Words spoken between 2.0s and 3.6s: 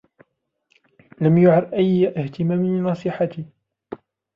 اهتمام لنصيحتي.